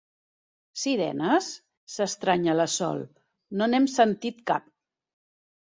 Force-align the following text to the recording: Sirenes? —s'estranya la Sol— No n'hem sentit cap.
Sirenes? 0.83 1.49
—s'estranya 1.97 2.57
la 2.61 2.67
Sol— 2.79 3.05
No 3.61 3.69
n'hem 3.71 3.87
sentit 4.01 4.41
cap. 4.53 4.71